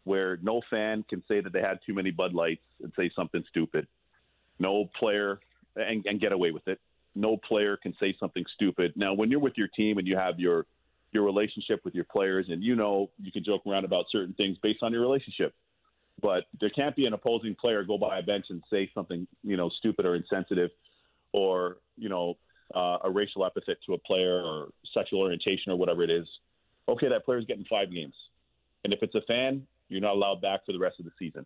where 0.05 0.39
no 0.43 0.61
fan 0.71 1.05
can 1.09 1.23
say 1.29 1.41
that 1.41 1.53
they 1.53 1.61
had 1.61 1.81
too 1.87 1.95
many 1.95 2.11
Bud 2.11 2.33
Lights 2.35 2.65
and 2.83 2.93
say 2.97 3.11
something 3.15 3.45
stupid. 3.49 3.87
No 4.59 4.91
player 4.99 5.41
and, 5.77 6.05
and 6.07 6.21
get 6.21 6.33
away 6.33 6.51
with 6.51 6.67
it. 6.69 6.81
No 7.15 7.37
player 7.37 7.77
can 7.77 7.95
say 7.99 8.15
something 8.19 8.45
stupid. 8.55 8.93
Now, 8.97 9.15
when 9.15 9.31
you're 9.31 9.41
with 9.41 9.57
your 9.57 9.69
team 9.69 9.99
and 9.99 10.07
you 10.07 10.17
have 10.17 10.39
your 10.39 10.67
your 11.13 11.25
relationship 11.25 11.85
with 11.85 11.93
your 11.93 12.05
players, 12.05 12.47
and 12.51 12.63
you 12.63 12.77
know 12.77 13.11
you 13.21 13.33
can 13.33 13.43
joke 13.43 13.63
around 13.67 13.85
about 13.85 14.05
certain 14.13 14.33
things 14.35 14.57
based 14.63 14.81
on 14.83 14.93
your 14.93 15.01
relationship. 15.01 15.53
But 16.21 16.45
there 16.61 16.71
can't 16.71 16.97
be 16.97 17.07
an 17.07 17.13
opposing 17.13 17.55
player 17.55 17.85
go 17.85 17.99
by 17.99 18.19
a 18.19 18.23
bench 18.23 18.47
and 18.51 18.63
say 18.71 18.91
something 18.95 19.27
you 19.43 19.57
know 19.57 19.71
stupid 19.79 20.07
or 20.07 20.15
insensitive, 20.15 20.71
or 21.33 21.79
you 21.97 22.09
know 22.09 22.37
uh, 22.75 22.99
a 23.05 23.11
racial 23.11 23.45
epithet 23.45 23.79
to 23.87 23.95
a 23.95 23.99
player 23.99 24.43
or 24.43 24.69
sexual 24.95 25.21
orientation 25.21 25.73
or 25.73 25.77
whatever 25.77 26.03
it 26.03 26.11
is. 26.11 26.27
Okay, 26.89 27.09
that 27.09 27.25
player's 27.25 27.45
getting 27.47 27.65
five 27.71 27.93
games, 27.93 28.15
and 28.85 28.93
if 28.93 29.03
it's 29.03 29.15
a 29.15 29.23
fan, 29.23 29.67
you're 29.89 30.01
not 30.01 30.15
allowed 30.15 30.41
back 30.41 30.67
for 30.67 30.73
the 30.73 30.79
rest 30.79 30.99
of 30.99 31.05
the 31.05 31.13
season. 31.19 31.45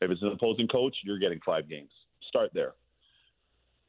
If 0.00 0.10
it's 0.10 0.22
an 0.22 0.28
opposing 0.28 0.68
coach, 0.68 0.96
you're 1.02 1.18
getting 1.18 1.40
five 1.44 1.68
games. 1.68 1.90
Start 2.28 2.50
there. 2.54 2.74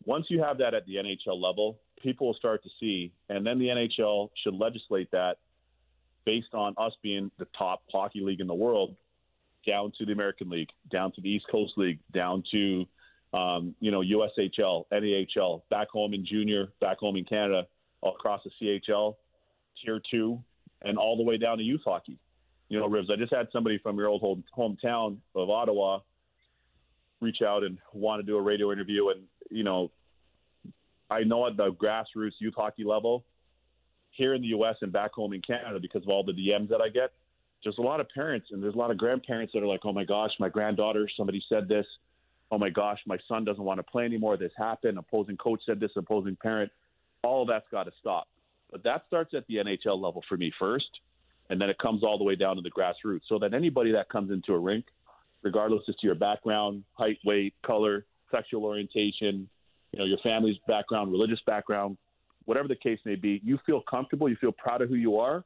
Once 0.05 0.27
you 0.29 0.41
have 0.41 0.57
that 0.57 0.73
at 0.73 0.85
the 0.85 0.95
NHL 0.95 1.39
level, 1.39 1.79
people 2.01 2.27
will 2.27 2.33
start 2.33 2.63
to 2.63 2.69
see, 2.79 3.11
and 3.29 3.45
then 3.45 3.59
the 3.59 3.67
NHL 3.67 4.29
should 4.43 4.55
legislate 4.55 5.11
that 5.11 5.37
based 6.25 6.53
on 6.53 6.73
us 6.77 6.93
being 7.01 7.31
the 7.37 7.47
top 7.57 7.83
hockey 7.91 8.21
league 8.21 8.39
in 8.39 8.47
the 8.47 8.53
world, 8.53 8.95
down 9.67 9.91
to 9.97 10.05
the 10.05 10.11
American 10.11 10.49
League, 10.49 10.69
down 10.91 11.11
to 11.13 11.21
the 11.21 11.29
East 11.29 11.45
Coast 11.51 11.73
League, 11.77 11.99
down 12.13 12.43
to 12.51 12.85
um, 13.33 13.75
you 13.79 13.91
know 13.91 14.01
USHL, 14.01 14.85
NAHL, 14.91 15.61
back 15.69 15.89
home 15.89 16.13
in 16.13 16.25
junior, 16.25 16.67
back 16.81 16.97
home 16.97 17.15
in 17.15 17.25
Canada, 17.25 17.67
all 18.01 18.15
across 18.15 18.41
the 18.43 18.81
CHL, 18.89 19.15
Tier 19.83 20.01
Two, 20.11 20.41
and 20.81 20.97
all 20.97 21.17
the 21.17 21.23
way 21.23 21.37
down 21.37 21.57
to 21.57 21.63
youth 21.63 21.81
hockey. 21.85 22.17
You 22.69 22.79
know, 22.79 22.87
Rivs. 22.87 23.11
I 23.11 23.15
just 23.15 23.33
had 23.33 23.47
somebody 23.51 23.79
from 23.79 23.97
your 23.97 24.07
old 24.07 24.21
home, 24.21 24.43
hometown 24.55 25.17
of 25.35 25.49
Ottawa 25.49 25.99
reach 27.21 27.41
out 27.41 27.63
and 27.63 27.77
want 27.93 28.21
to 28.21 28.25
do 28.25 28.37
a 28.37 28.41
radio 28.41 28.71
interview, 28.71 29.09
and 29.09 29.21
you 29.49 29.63
know, 29.63 29.91
I 31.09 31.23
know 31.23 31.47
at 31.47 31.57
the 31.57 31.71
grassroots 31.71 32.33
youth 32.39 32.53
hockey 32.55 32.83
level 32.83 33.25
here 34.11 34.33
in 34.33 34.41
the 34.41 34.47
U.S. 34.49 34.75
and 34.81 34.91
back 34.91 35.13
home 35.13 35.33
in 35.33 35.41
Canada, 35.41 35.79
because 35.79 36.03
of 36.03 36.09
all 36.09 36.23
the 36.23 36.33
DMs 36.33 36.69
that 36.69 36.81
I 36.81 36.89
get, 36.89 37.11
there's 37.63 37.77
a 37.77 37.81
lot 37.81 37.99
of 37.99 38.07
parents 38.09 38.47
and 38.51 38.63
there's 38.63 38.75
a 38.75 38.77
lot 38.77 38.91
of 38.91 38.97
grandparents 38.97 39.53
that 39.53 39.63
are 39.63 39.67
like, 39.67 39.81
"Oh 39.85 39.93
my 39.93 40.05
gosh, 40.05 40.31
my 40.39 40.49
granddaughter, 40.49 41.07
somebody 41.17 41.43
said 41.49 41.67
this. 41.67 41.85
Oh 42.51 42.57
my 42.57 42.69
gosh, 42.69 42.99
my 43.05 43.17
son 43.27 43.45
doesn't 43.45 43.63
want 43.63 43.77
to 43.79 43.83
play 43.83 44.05
anymore. 44.05 44.37
This 44.37 44.51
happened. 44.57 44.97
Opposing 44.97 45.37
coach 45.37 45.61
said 45.65 45.79
this. 45.79 45.91
Opposing 45.95 46.35
parent. 46.41 46.71
All 47.23 47.43
of 47.43 47.47
that's 47.47 47.67
got 47.69 47.83
to 47.83 47.91
stop. 47.99 48.27
But 48.71 48.83
that 48.83 49.03
starts 49.07 49.33
at 49.33 49.45
the 49.47 49.57
NHL 49.57 50.01
level 50.01 50.23
for 50.27 50.37
me 50.37 50.51
first, 50.57 50.89
and 51.49 51.61
then 51.61 51.69
it 51.69 51.77
comes 51.79 52.03
all 52.03 52.17
the 52.17 52.23
way 52.23 52.35
down 52.35 52.55
to 52.55 52.61
the 52.61 52.71
grassroots. 52.71 53.21
So 53.27 53.39
that 53.39 53.53
anybody 53.53 53.91
that 53.91 54.09
comes 54.09 54.31
into 54.31 54.53
a 54.53 54.59
rink, 54.59 54.85
regardless 55.43 55.83
as 55.89 55.95
to 55.97 56.07
your 56.07 56.15
background, 56.15 56.83
height, 56.93 57.19
weight, 57.25 57.53
color, 57.65 58.05
sexual 58.31 58.63
orientation, 58.63 59.49
you 59.91 59.99
know, 59.99 60.05
your 60.05 60.19
family's 60.23 60.57
background, 60.67 61.11
religious 61.11 61.39
background, 61.45 61.97
whatever 62.45 62.67
the 62.67 62.75
case 62.75 62.99
may 63.05 63.15
be, 63.15 63.41
you 63.43 63.59
feel 63.65 63.81
comfortable, 63.81 64.29
you 64.29 64.35
feel 64.39 64.51
proud 64.51 64.81
of 64.81 64.89
who 64.89 64.95
you 64.95 65.17
are, 65.17 65.43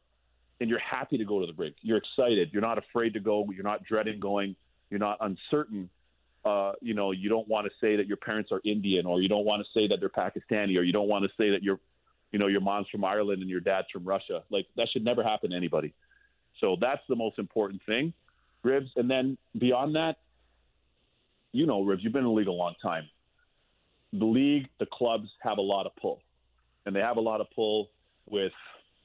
and 0.63 0.69
you're 0.69 0.79
happy 0.79 1.17
to 1.17 1.25
go 1.25 1.41
to 1.41 1.45
the 1.45 1.53
rink. 1.53 1.75
You're 1.81 1.97
excited. 1.97 2.51
You're 2.53 2.61
not 2.61 2.77
afraid 2.77 3.15
to 3.15 3.19
go. 3.19 3.45
You're 3.53 3.65
not 3.65 3.83
dreading 3.83 4.21
going. 4.21 4.55
You're 4.89 5.01
not 5.01 5.17
uncertain. 5.19 5.89
Uh, 6.45 6.71
you 6.79 6.93
know, 6.93 7.11
you 7.11 7.27
don't 7.27 7.49
want 7.49 7.67
to 7.67 7.71
say 7.81 7.97
that 7.97 8.07
your 8.07 8.15
parents 8.15 8.49
are 8.53 8.61
Indian, 8.63 9.05
or 9.05 9.21
you 9.21 9.27
don't 9.27 9.43
want 9.43 9.61
to 9.61 9.67
say 9.77 9.89
that 9.89 9.99
they're 9.99 10.07
Pakistani, 10.07 10.77
or 10.77 10.83
you 10.83 10.93
don't 10.93 11.09
want 11.09 11.25
to 11.25 11.29
say 11.37 11.49
that 11.49 11.63
your, 11.63 11.81
you 12.31 12.39
know, 12.39 12.47
your 12.47 12.61
mom's 12.61 12.87
from 12.89 13.03
Ireland 13.03 13.41
and 13.41 13.49
your 13.49 13.59
dad's 13.59 13.87
from 13.91 14.05
Russia. 14.05 14.43
Like 14.49 14.67
that 14.77 14.87
should 14.89 15.03
never 15.03 15.21
happen 15.21 15.49
to 15.49 15.57
anybody. 15.57 15.93
So 16.61 16.77
that's 16.79 17.01
the 17.09 17.17
most 17.17 17.39
important 17.39 17.81
thing, 17.85 18.13
Rivs. 18.63 18.91
And 18.95 19.11
then 19.11 19.37
beyond 19.57 19.97
that, 19.97 20.15
you 21.51 21.65
know, 21.65 21.83
Rivs, 21.83 22.03
you've 22.03 22.13
been 22.13 22.21
in 22.21 22.27
the 22.27 22.31
league 22.31 22.47
a 22.47 22.53
long 22.53 22.75
time 22.81 23.09
the 24.13 24.25
league, 24.25 24.69
the 24.79 24.85
clubs 24.85 25.27
have 25.41 25.57
a 25.57 25.61
lot 25.61 25.85
of 25.85 25.95
pull, 25.95 26.21
and 26.85 26.95
they 26.95 26.99
have 26.99 27.17
a 27.17 27.21
lot 27.21 27.41
of 27.41 27.47
pull 27.55 27.89
with 28.29 28.53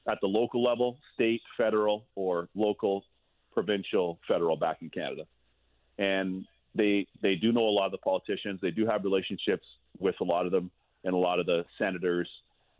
at 0.09 0.19
the 0.21 0.27
local 0.27 0.63
level, 0.63 0.97
state, 1.13 1.41
federal, 1.57 2.05
or 2.15 2.49
local, 2.55 3.03
provincial, 3.53 4.19
federal 4.27 4.55
back 4.55 4.77
in 4.81 4.89
Canada, 4.89 5.25
and 5.97 6.45
they 6.75 7.07
they 7.21 7.35
do 7.35 7.51
know 7.51 7.67
a 7.67 7.75
lot 7.79 7.85
of 7.85 7.91
the 7.91 7.97
politicians. 7.97 8.59
They 8.61 8.71
do 8.71 8.85
have 8.85 9.03
relationships 9.03 9.65
with 9.99 10.15
a 10.21 10.23
lot 10.23 10.45
of 10.45 10.51
them 10.51 10.71
and 11.03 11.13
a 11.13 11.17
lot 11.17 11.39
of 11.39 11.45
the 11.45 11.65
senators 11.77 12.29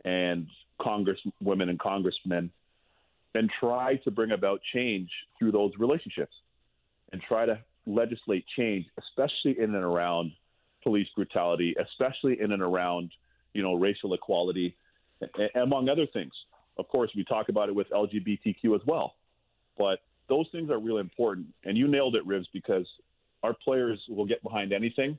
and 0.04 0.46
congresswomen 0.80 1.68
and 1.68 1.78
congressmen, 1.78 2.50
and 3.34 3.50
try 3.60 3.96
to 3.96 4.10
bring 4.10 4.32
about 4.32 4.60
change 4.72 5.10
through 5.38 5.52
those 5.52 5.72
relationships, 5.78 6.34
and 7.12 7.20
try 7.22 7.46
to 7.46 7.58
legislate 7.86 8.44
change, 8.56 8.86
especially 8.98 9.58
in 9.58 9.74
and 9.74 9.84
around 9.84 10.32
police 10.82 11.08
brutality, 11.14 11.74
especially 11.78 12.40
in 12.40 12.52
and 12.52 12.62
around, 12.62 13.10
you 13.52 13.62
know, 13.62 13.74
racial 13.74 14.14
equality, 14.14 14.76
among 15.54 15.88
other 15.90 16.06
things. 16.06 16.32
Of 16.80 16.88
course, 16.88 17.10
we 17.14 17.24
talk 17.24 17.48
about 17.48 17.68
it 17.68 17.74
with 17.74 17.88
LGBTQ 17.90 18.74
as 18.74 18.80
well, 18.86 19.14
but 19.78 20.00
those 20.28 20.46
things 20.52 20.70
are 20.70 20.78
really 20.78 21.00
important. 21.00 21.48
And 21.64 21.76
you 21.76 21.88
nailed 21.88 22.16
it, 22.16 22.26
Rivs, 22.26 22.46
because 22.52 22.86
our 23.42 23.52
players 23.52 24.00
will 24.08 24.26
get 24.26 24.42
behind 24.42 24.72
anything. 24.72 25.18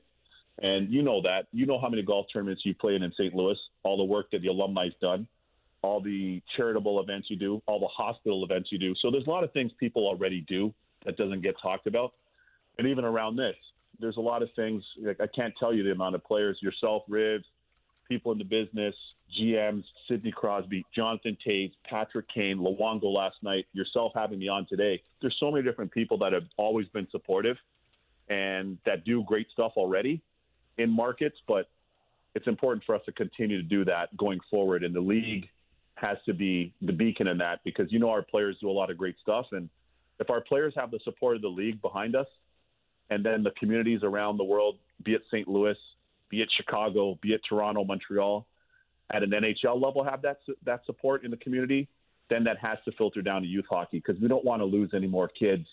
And 0.62 0.92
you 0.92 1.02
know 1.02 1.22
that. 1.22 1.46
You 1.52 1.66
know 1.66 1.78
how 1.80 1.88
many 1.88 2.02
golf 2.02 2.26
tournaments 2.32 2.62
you 2.64 2.74
played 2.74 2.96
in 2.96 3.02
in 3.02 3.12
St. 3.12 3.34
Louis, 3.34 3.56
all 3.84 3.96
the 3.96 4.04
work 4.04 4.30
that 4.32 4.42
the 4.42 4.48
alumni's 4.48 4.92
done, 5.00 5.26
all 5.82 6.00
the 6.00 6.42
charitable 6.56 7.00
events 7.00 7.30
you 7.30 7.36
do, 7.36 7.62
all 7.66 7.80
the 7.80 7.88
hospital 7.88 8.44
events 8.44 8.70
you 8.70 8.78
do. 8.78 8.94
So 9.00 9.10
there's 9.10 9.26
a 9.26 9.30
lot 9.30 9.44
of 9.44 9.52
things 9.52 9.72
people 9.78 10.06
already 10.06 10.42
do 10.42 10.72
that 11.04 11.16
doesn't 11.16 11.42
get 11.42 11.54
talked 11.60 11.86
about. 11.86 12.12
And 12.78 12.86
even 12.86 13.04
around 13.04 13.36
this, 13.36 13.56
there's 13.98 14.16
a 14.16 14.20
lot 14.20 14.42
of 14.42 14.48
things. 14.54 14.82
Like 15.00 15.20
I 15.20 15.26
can't 15.26 15.54
tell 15.58 15.74
you 15.74 15.82
the 15.82 15.92
amount 15.92 16.14
of 16.14 16.24
players, 16.24 16.58
yourself, 16.60 17.02
Rivs, 17.08 17.44
people 18.12 18.32
in 18.32 18.38
the 18.38 18.44
business, 18.44 18.94
GMs, 19.40 19.84
Sidney 20.06 20.32
Crosby, 20.32 20.84
Jonathan 20.94 21.36
Toews, 21.46 21.72
Patrick 21.88 22.26
Kane, 22.28 22.58
Luongo 22.58 23.04
last 23.04 23.36
night, 23.42 23.66
yourself 23.72 24.12
having 24.14 24.38
me 24.38 24.48
on 24.48 24.66
today. 24.66 25.02
There's 25.22 25.36
so 25.40 25.50
many 25.50 25.64
different 25.64 25.90
people 25.90 26.18
that 26.18 26.34
have 26.34 26.44
always 26.58 26.86
been 26.88 27.08
supportive 27.10 27.56
and 28.28 28.76
that 28.84 29.04
do 29.04 29.24
great 29.26 29.46
stuff 29.50 29.72
already 29.76 30.20
in 30.76 30.90
markets, 30.90 31.36
but 31.48 31.70
it's 32.34 32.46
important 32.46 32.84
for 32.84 32.94
us 32.94 33.02
to 33.06 33.12
continue 33.12 33.56
to 33.56 33.66
do 33.66 33.84
that 33.86 34.14
going 34.16 34.40
forward. 34.50 34.84
And 34.84 34.94
the 34.94 35.00
league 35.00 35.48
has 35.94 36.18
to 36.26 36.34
be 36.34 36.74
the 36.82 36.92
beacon 36.92 37.28
in 37.28 37.38
that 37.38 37.60
because 37.64 37.90
you 37.90 37.98
know 37.98 38.10
our 38.10 38.22
players 38.22 38.56
do 38.60 38.68
a 38.68 38.72
lot 38.72 38.90
of 38.90 38.98
great 38.98 39.16
stuff. 39.22 39.46
And 39.52 39.70
if 40.20 40.28
our 40.28 40.42
players 40.42 40.74
have 40.76 40.90
the 40.90 41.00
support 41.04 41.36
of 41.36 41.42
the 41.42 41.48
league 41.48 41.80
behind 41.80 42.14
us, 42.14 42.26
and 43.10 43.24
then 43.24 43.42
the 43.42 43.50
communities 43.52 44.00
around 44.02 44.36
the 44.36 44.44
world, 44.44 44.78
be 45.02 45.14
it 45.14 45.22
St. 45.30 45.46
Louis, 45.48 45.76
be 46.32 46.40
it 46.40 46.48
Chicago, 46.56 47.16
be 47.20 47.34
it 47.34 47.42
Toronto, 47.46 47.84
Montreal, 47.84 48.46
at 49.12 49.22
an 49.22 49.30
NHL 49.30 49.80
level 49.80 50.02
have 50.02 50.22
that 50.22 50.38
that 50.64 50.80
support 50.86 51.24
in 51.24 51.30
the 51.30 51.36
community, 51.36 51.86
then 52.30 52.42
that 52.44 52.56
has 52.58 52.78
to 52.86 52.92
filter 52.92 53.20
down 53.20 53.42
to 53.42 53.46
youth 53.46 53.66
hockey 53.70 54.02
because 54.04 54.20
we 54.20 54.26
don't 54.26 54.44
want 54.44 54.60
to 54.60 54.64
lose 54.64 54.90
any 54.94 55.06
more 55.06 55.28
kids 55.28 55.66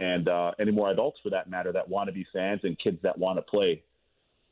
and 0.00 0.28
uh, 0.28 0.50
any 0.58 0.72
more 0.72 0.90
adults 0.90 1.20
for 1.22 1.30
that 1.30 1.48
matter 1.48 1.72
that 1.72 1.88
want 1.88 2.08
to 2.08 2.12
be 2.12 2.26
fans 2.32 2.60
and 2.64 2.76
kids 2.80 2.98
that 3.04 3.16
want 3.16 3.38
to 3.38 3.42
play 3.42 3.82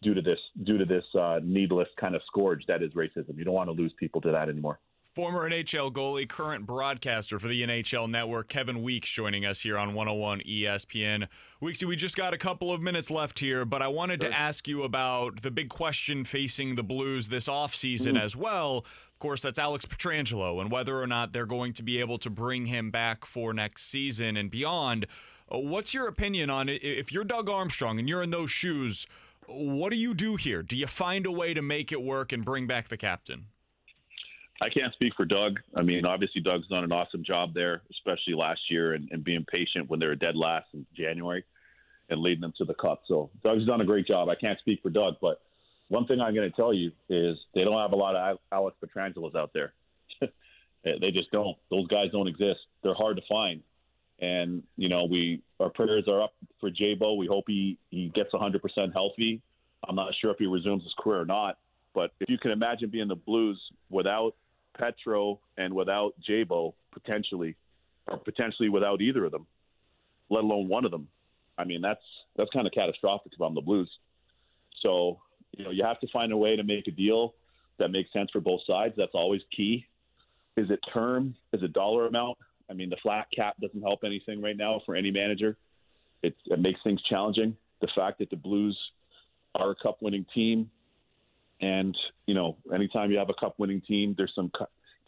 due 0.01 0.15
to 0.15 0.23
this 0.23 0.39
due 0.63 0.79
to 0.79 0.85
this 0.85 1.05
uh, 1.19 1.41
needless 1.43 1.89
kind 1.99 2.15
of 2.15 2.23
scourge 2.29 2.65
that 2.69 2.81
is 2.81 2.93
racism. 2.93 3.37
You 3.37 3.45
don't 3.45 3.55
want 3.55 3.69
to 3.69 3.75
lose 3.75 3.93
people 3.99 4.21
to 4.21 4.31
that 4.31 4.49
anymore. 4.49 4.79
Former 5.15 5.47
NHL 5.47 5.93
goalie, 5.93 6.27
current 6.27 6.65
broadcaster 6.65 7.39
for 7.39 7.47
the 7.47 7.63
NHL 7.63 8.09
Network, 8.09 8.49
Kevin 8.49 8.83
Weeks, 8.83 9.11
joining 9.11 9.45
us 9.45 9.61
here 9.61 9.77
on 9.77 9.93
101 9.93 10.41
ESPN. 10.41 11.29
Weeksy, 11.61 11.85
we 11.85 11.97
just 11.97 12.17
got 12.17 12.33
a 12.33 12.39
couple 12.39 12.73
of 12.73 12.81
minutes 12.81 13.11
left 13.11 13.39
here, 13.41 13.67
but 13.67 13.83
I 13.83 13.89
wanted 13.89 14.23
sure. 14.23 14.31
to 14.31 14.35
ask 14.39 14.67
you 14.67 14.85
about 14.85 15.43
the 15.43 15.51
big 15.51 15.69
question 15.69 16.25
facing 16.25 16.77
the 16.77 16.83
Blues 16.83 17.29
this 17.29 17.47
offseason 17.47 18.15
mm. 18.15 18.23
as 18.23 18.35
well. 18.35 18.79
Of 18.79 19.19
course, 19.19 19.43
that's 19.43 19.59
Alex 19.59 19.85
Pietrangelo 19.85 20.63
and 20.63 20.71
whether 20.71 20.99
or 20.99 21.07
not 21.07 21.35
they're 21.35 21.45
going 21.45 21.75
to 21.75 21.83
be 21.83 22.01
able 22.01 22.17
to 22.17 22.31
bring 22.31 22.65
him 22.65 22.91
back 22.91 23.27
for 23.27 23.53
next 23.53 23.91
season 23.91 24.39
and 24.39 24.51
beyond. 24.51 25.07
Uh, 25.55 25.59
what's 25.59 25.93
your 25.93 26.09
opinion 26.09 26.49
on 26.49 26.71
it? 26.71 26.83
If 26.83 27.13
you're 27.13 27.25
Doug 27.25 27.51
Armstrong 27.51 27.99
and 27.99 28.09
you're 28.09 28.23
in 28.23 28.31
those 28.31 28.51
shoes, 28.51 29.07
what 29.47 29.91
do 29.91 29.97
you 29.97 30.15
do 30.15 30.37
here? 30.37 30.63
Do 30.63 30.75
you 30.75 30.87
find 30.87 31.27
a 31.27 31.33
way 31.33 31.53
to 31.53 31.61
make 31.61 31.93
it 31.93 32.01
work 32.01 32.33
and 32.33 32.47
bring 32.47 32.67
back 32.67 32.89
the 32.89 32.97
captain? 32.97 33.49
I 34.63 34.69
can't 34.69 34.93
speak 34.93 35.13
for 35.17 35.25
Doug. 35.25 35.59
I 35.75 35.83
mean, 35.83 36.07
obviously, 36.07 36.41
Doug's 36.41 36.69
done 36.69 36.85
an 36.85 36.93
awesome 36.93 37.25
job 37.25 37.53
there, 37.53 37.83
especially 37.91 38.35
last 38.35 38.61
year, 38.71 38.93
and, 38.93 39.09
and 39.11 39.25
being 39.25 39.45
patient 39.45 39.91
when 39.91 39.99
they 39.99 40.07
were 40.07 40.15
dead 40.15 40.37
last 40.37 40.67
in 40.73 40.87
January 40.97 41.45
and 42.09 42.21
leading 42.21 42.43
them 42.43 42.53
to 42.59 42.65
the 42.65 42.75
cup. 42.75 43.03
So 43.09 43.31
Doug's 43.43 43.67
done 43.67 43.81
a 43.81 43.85
great 43.85 44.07
job. 44.07 44.29
I 44.29 44.37
can't 44.37 44.59
speak 44.61 44.81
for 44.81 44.91
Doug, 44.91 45.15
but 45.21 45.41
one 45.89 46.07
thing 46.07 46.21
I'm 46.21 46.33
going 46.33 46.49
to 46.49 46.55
tell 46.55 46.73
you 46.73 46.93
is 47.09 47.37
they 47.55 47.65
don't 47.65 47.81
have 47.81 47.93
a 47.93 47.97
lot 47.97 48.15
of 48.15 48.39
Alex 48.53 48.77
Pietrangelos 48.85 49.35
out 49.35 49.51
there. 49.53 49.73
they 50.85 51.11
just 51.11 51.33
don't. 51.33 51.57
Those 51.69 51.89
guys 51.89 52.13
don't 52.13 52.29
exist. 52.29 52.61
They're 52.85 52.95
hard 52.95 53.17
to 53.17 53.23
find. 53.29 53.63
And 54.21 54.63
you 54.77 54.89
know, 54.89 55.09
we 55.11 55.43
our 55.59 55.71
prayers 55.71 56.05
are 56.07 56.23
up 56.23 56.35
for 56.61 56.71
Jabo. 56.71 57.17
We 57.17 57.27
hope 57.29 57.45
he 57.49 57.79
he 57.91 58.11
gets 58.15 58.31
100% 58.33 58.61
healthy. 58.93 59.43
I'm 59.89 59.97
not 59.97 60.15
sure 60.21 60.31
if 60.31 60.39
he 60.39 60.47
resumes 60.47 60.85
his 60.85 60.95
career 60.97 61.23
or 61.23 61.25
not. 61.25 61.59
But 61.95 62.13
if 62.21 62.31
you 62.31 62.39
can 62.39 62.53
imagine 62.53 62.89
being 62.91 63.09
the 63.09 63.17
Blues 63.17 63.61
without 63.91 64.35
Petro 64.79 65.41
and 65.57 65.75
without 65.75 66.15
Jabo 66.29 66.75
potentially, 66.93 67.57
or 68.09 68.19
potentially 68.19 68.69
without 68.69 69.01
either 69.01 69.25
of 69.25 69.33
them, 69.33 69.47
let 70.31 70.45
alone 70.45 70.69
one 70.69 70.85
of 70.85 70.91
them. 70.91 71.09
I 71.59 71.65
mean, 71.65 71.81
that's 71.83 72.03
that's 72.37 72.51
kind 72.51 72.67
of 72.67 72.73
catastrophic 72.73 73.33
if 73.35 73.41
I'm 73.41 73.55
the 73.55 73.61
Blues. 73.61 73.91
So 74.81 75.21
you 75.57 75.65
know, 75.65 75.71
you 75.71 75.85
have 75.85 76.01
to 76.01 76.09
find 76.13 76.33
a 76.33 76.37
way 76.37 76.57
to 76.57 76.63
make 76.63 76.89
a 76.89 76.91
deal 76.91 77.35
that 77.79 77.91
makes 77.91 78.13
sense 78.13 78.31
for 78.31 78.41
both 78.41 78.61
sides. 78.67 78.95
That's 78.97 79.15
always 79.15 79.43
key. 79.55 79.87
Is 80.57 80.71
it 80.71 80.81
term? 80.93 81.35
Is 81.53 81.63
it 81.63 81.73
dollar 81.73 82.07
amount? 82.07 82.39
I 82.71 82.75
mean, 82.75 82.91
the 82.91 82.97
flat 83.03 83.27
cap 83.35 83.57
doesn't 83.61 83.83
help 83.83 84.05
anything 84.05 84.41
right 84.41 84.57
now 84.57 84.81
for 84.87 84.95
any 84.95 85.11
manager. 85.11 85.57
It, 86.23 86.37
it 86.47 86.61
makes 86.61 86.81
things 86.83 87.03
challenging. 87.03 87.57
The 87.81 87.89
fact 87.95 88.19
that 88.21 88.31
the 88.31 88.37
Blues 88.37 88.79
are 89.55 89.71
a 89.71 89.75
cup 89.75 89.99
winning 90.01 90.25
team, 90.35 90.71
and, 91.63 91.97
you 92.27 92.35
know, 92.35 92.57
anytime 92.75 93.11
you 93.11 93.19
have 93.19 93.31
a 93.31 93.35
cup 93.35 93.55
winning 93.59 93.81
team, 93.81 94.15
there's 94.17 94.33
some 94.35 94.51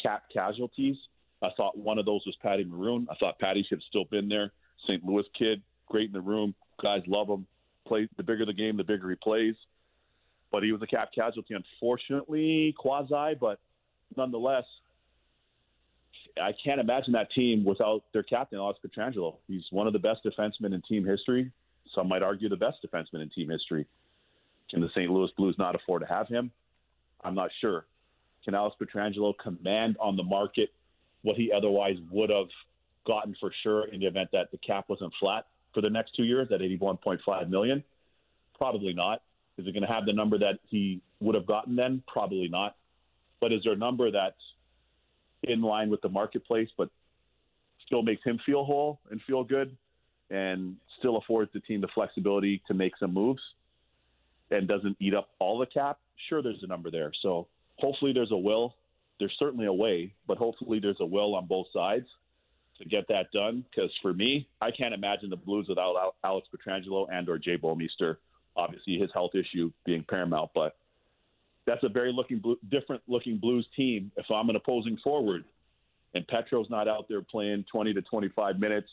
cap 0.00 0.22
casualties. 0.32 0.96
I 1.42 1.48
thought 1.56 1.76
one 1.76 1.98
of 1.98 2.06
those 2.06 2.22
was 2.24 2.36
Patty 2.40 2.64
Maroon. 2.64 3.06
I 3.10 3.16
thought 3.16 3.38
Patty 3.40 3.66
should 3.68 3.78
have 3.78 3.88
still 3.88 4.04
been 4.04 4.28
there. 4.28 4.52
St. 4.86 5.04
Louis 5.04 5.24
kid, 5.36 5.60
great 5.86 6.06
in 6.06 6.12
the 6.12 6.20
room. 6.20 6.54
Guys 6.80 7.02
love 7.06 7.28
him. 7.28 7.46
Play 7.86 8.08
the 8.16 8.22
bigger 8.22 8.46
the 8.46 8.52
game, 8.52 8.76
the 8.76 8.84
bigger 8.84 9.10
he 9.10 9.16
plays. 9.16 9.56
But 10.52 10.62
he 10.62 10.72
was 10.72 10.80
a 10.80 10.86
cap 10.86 11.10
casualty, 11.12 11.54
unfortunately, 11.54 12.74
quasi. 12.78 13.34
But 13.38 13.58
nonetheless, 14.16 14.64
I 16.40 16.52
can't 16.64 16.80
imagine 16.80 17.12
that 17.14 17.32
team 17.32 17.64
without 17.64 18.04
their 18.12 18.22
captain, 18.22 18.58
Alex 18.58 18.78
Pietrangelo. 18.86 19.36
He's 19.48 19.64
one 19.70 19.86
of 19.86 19.92
the 19.92 19.98
best 19.98 20.20
defensemen 20.24 20.72
in 20.72 20.82
team 20.88 21.04
history. 21.04 21.50
Some 21.94 22.08
might 22.08 22.22
argue 22.22 22.48
the 22.48 22.56
best 22.56 22.78
defenseman 22.84 23.22
in 23.22 23.30
team 23.30 23.50
history. 23.50 23.86
Can 24.74 24.82
the 24.82 24.88
St. 24.88 25.08
Louis 25.08 25.30
Blues 25.36 25.54
not 25.56 25.76
afford 25.76 26.02
to 26.02 26.08
have 26.08 26.26
him? 26.26 26.50
I'm 27.22 27.36
not 27.36 27.50
sure. 27.60 27.86
Can 28.44 28.56
Alex 28.56 28.74
Pietrangelo 28.82 29.32
command 29.40 29.96
on 30.00 30.16
the 30.16 30.24
market 30.24 30.70
what 31.22 31.36
he 31.36 31.52
otherwise 31.52 31.94
would 32.10 32.30
have 32.34 32.48
gotten 33.06 33.36
for 33.38 33.52
sure 33.62 33.84
in 33.84 34.00
the 34.00 34.06
event 34.06 34.30
that 34.32 34.50
the 34.50 34.58
cap 34.58 34.86
wasn't 34.88 35.12
flat 35.20 35.46
for 35.72 35.80
the 35.80 35.88
next 35.88 36.16
two 36.16 36.24
years 36.24 36.48
at 36.52 36.58
81.5 36.58 37.48
million? 37.48 37.84
Probably 38.58 38.92
not. 38.92 39.22
Is 39.58 39.66
it 39.68 39.74
going 39.74 39.86
to 39.86 39.92
have 39.92 40.06
the 40.06 40.12
number 40.12 40.38
that 40.38 40.58
he 40.66 41.00
would 41.20 41.36
have 41.36 41.46
gotten 41.46 41.76
then? 41.76 42.02
Probably 42.08 42.48
not. 42.48 42.74
But 43.40 43.52
is 43.52 43.60
there 43.62 43.74
a 43.74 43.76
number 43.76 44.10
that's 44.10 44.34
in 45.44 45.62
line 45.62 45.88
with 45.88 46.00
the 46.00 46.08
marketplace, 46.08 46.68
but 46.76 46.90
still 47.86 48.02
makes 48.02 48.24
him 48.24 48.40
feel 48.44 48.64
whole 48.64 48.98
and 49.12 49.20
feel 49.24 49.44
good, 49.44 49.76
and 50.30 50.74
still 50.98 51.16
affords 51.16 51.52
the 51.52 51.60
team 51.60 51.80
the 51.80 51.88
flexibility 51.94 52.60
to 52.66 52.74
make 52.74 52.94
some 52.98 53.14
moves, 53.14 53.40
and 54.50 54.68
doesn't 54.68 54.96
eat 55.00 55.14
up 55.14 55.28
all 55.38 55.58
the 55.58 55.66
cap? 55.66 55.98
Sure, 56.28 56.42
there's 56.42 56.62
a 56.62 56.66
number 56.66 56.90
there. 56.90 57.12
So 57.22 57.48
hopefully 57.76 58.12
there's 58.12 58.32
a 58.32 58.36
will. 58.36 58.76
There's 59.18 59.34
certainly 59.38 59.66
a 59.66 59.72
way, 59.72 60.14
but 60.26 60.38
hopefully 60.38 60.80
there's 60.80 61.00
a 61.00 61.06
will 61.06 61.34
on 61.34 61.46
both 61.46 61.66
sides 61.72 62.06
to 62.78 62.84
get 62.84 63.06
that 63.08 63.30
done. 63.32 63.64
Because 63.70 63.90
for 64.02 64.12
me, 64.12 64.48
I 64.60 64.70
can't 64.70 64.94
imagine 64.94 65.30
the 65.30 65.36
Blues 65.36 65.66
without 65.68 66.14
Alex 66.24 66.48
Pietrangelo 66.54 67.06
and 67.10 67.28
or 67.28 67.38
Jay 67.38 67.56
Bouwmeester. 67.56 68.16
Obviously, 68.56 68.98
his 68.98 69.10
health 69.12 69.32
issue 69.34 69.72
being 69.84 70.04
paramount, 70.08 70.50
but 70.54 70.76
that's 71.66 71.82
a 71.82 71.88
very 71.88 72.12
looking 72.12 72.42
different 72.70 73.02
looking 73.08 73.38
Blues 73.38 73.66
team. 73.76 74.12
If 74.16 74.26
I'm 74.30 74.48
an 74.48 74.56
opposing 74.56 74.98
forward, 75.02 75.44
and 76.14 76.26
Petro's 76.28 76.70
not 76.70 76.86
out 76.86 77.06
there 77.08 77.22
playing 77.22 77.64
20 77.70 77.94
to 77.94 78.02
25 78.02 78.58
minutes, 78.58 78.88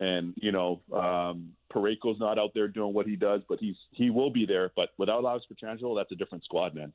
and 0.00 0.34
you 0.36 0.52
know 0.52 0.80
um, 0.92 1.52
Parayko's 1.72 2.20
not 2.20 2.38
out 2.38 2.50
there 2.54 2.68
doing 2.68 2.94
what 2.94 3.06
he 3.06 3.16
does, 3.16 3.42
but 3.48 3.58
he's 3.60 3.76
he 3.90 4.10
will 4.10 4.30
be 4.30 4.46
there. 4.46 4.70
But 4.76 4.90
without 4.98 5.24
Alex 5.24 5.46
Pietrangelo, 5.50 5.96
that's 5.96 6.12
a 6.12 6.16
different 6.16 6.44
squad, 6.44 6.74
man. 6.74 6.92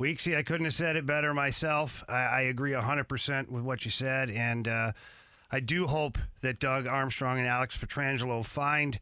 Weeksy, 0.00 0.36
I 0.36 0.42
couldn't 0.42 0.64
have 0.64 0.74
said 0.74 0.96
it 0.96 1.06
better 1.06 1.32
myself. 1.32 2.02
I, 2.08 2.24
I 2.24 2.40
agree 2.42 2.72
100% 2.72 3.48
with 3.48 3.62
what 3.62 3.84
you 3.84 3.90
said. 3.92 4.28
And 4.28 4.66
uh, 4.66 4.92
I 5.52 5.60
do 5.60 5.86
hope 5.86 6.18
that 6.40 6.58
Doug 6.58 6.88
Armstrong 6.88 7.38
and 7.38 7.46
Alex 7.46 7.76
Pietrangelo 7.76 8.44
find 8.44 8.98